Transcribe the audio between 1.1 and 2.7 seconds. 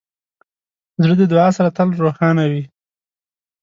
د دعا سره تل روښانه وي.